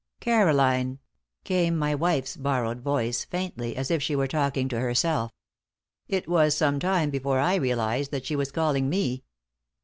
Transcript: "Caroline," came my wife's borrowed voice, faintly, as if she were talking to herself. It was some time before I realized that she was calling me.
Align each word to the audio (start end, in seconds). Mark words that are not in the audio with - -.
"Caroline," 0.19 0.97
came 1.43 1.77
my 1.77 1.93
wife's 1.93 2.35
borrowed 2.35 2.81
voice, 2.81 3.23
faintly, 3.23 3.75
as 3.75 3.91
if 3.91 4.01
she 4.01 4.15
were 4.15 4.25
talking 4.27 4.67
to 4.67 4.79
herself. 4.79 5.31
It 6.07 6.27
was 6.27 6.57
some 6.57 6.79
time 6.79 7.11
before 7.11 7.37
I 7.39 7.53
realized 7.53 8.09
that 8.09 8.25
she 8.25 8.35
was 8.35 8.51
calling 8.51 8.89
me. 8.89 9.25